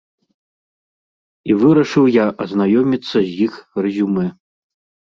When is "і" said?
1.51-1.57